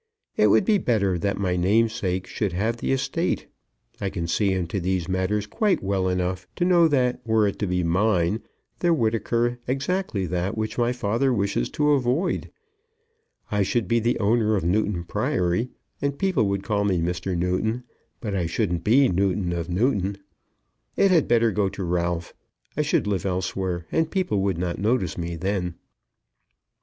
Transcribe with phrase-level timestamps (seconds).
[0.35, 3.45] It would be better that my namesake should have the estate.
[3.99, 7.67] I can see into these matters quite well enough to know that were it to
[7.67, 8.41] be mine
[8.79, 12.49] there would occur exactly that which my father wishes to avoid.
[13.51, 15.69] I should be the owner of Newton Priory,
[16.01, 17.37] and people would call me Mr.
[17.37, 17.83] Newton.
[18.21, 20.17] But I shouldn't be Newton of Newton.
[20.95, 22.33] It had better go to Ralph.
[22.75, 25.75] I should live elsewhere, and people would not notice me then."